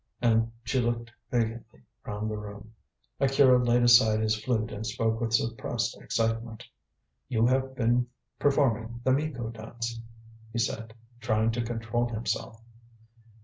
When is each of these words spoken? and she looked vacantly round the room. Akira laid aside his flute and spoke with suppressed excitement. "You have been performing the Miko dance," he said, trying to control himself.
and 0.19 0.51
she 0.63 0.81
looked 0.81 1.11
vacantly 1.29 1.79
round 2.03 2.27
the 2.27 2.35
room. 2.35 2.73
Akira 3.19 3.63
laid 3.63 3.83
aside 3.83 4.19
his 4.19 4.35
flute 4.35 4.71
and 4.71 4.83
spoke 4.83 5.21
with 5.21 5.31
suppressed 5.35 5.95
excitement. 6.01 6.65
"You 7.27 7.45
have 7.45 7.75
been 7.75 8.07
performing 8.39 9.01
the 9.03 9.11
Miko 9.11 9.51
dance," 9.51 10.01
he 10.51 10.57
said, 10.57 10.95
trying 11.19 11.51
to 11.51 11.61
control 11.61 12.09
himself. 12.09 12.59